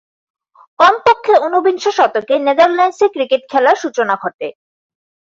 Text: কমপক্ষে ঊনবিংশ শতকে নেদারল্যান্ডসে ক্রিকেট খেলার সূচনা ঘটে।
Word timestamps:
কমপক্ষে 0.79 1.33
ঊনবিংশ 1.45 1.85
শতকে 1.97 2.35
নেদারল্যান্ডসে 2.47 3.05
ক্রিকেট 3.15 3.41
খেলার 3.51 3.77
সূচনা 3.83 4.15
ঘটে। 4.23 4.47